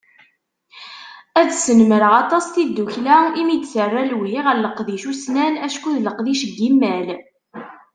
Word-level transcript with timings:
Ad 1.39 1.49
snemreɣ 1.53 2.13
aṭas 2.23 2.45
tiddukkla 2.47 3.17
imi 3.39 3.53
i 3.55 3.57
d-terra 3.63 4.01
lewhi 4.09 4.39
ɣer 4.45 4.55
leqdic 4.59 5.03
ussnan 5.11 5.53
acku 5.65 5.89
d 5.95 5.97
leqdic 6.05 6.41
n 6.51 6.55
yimal. 6.63 7.07